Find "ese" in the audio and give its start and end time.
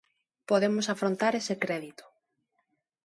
1.41-1.55